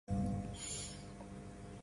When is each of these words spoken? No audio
No 0.07 0.15
audio 0.17 1.77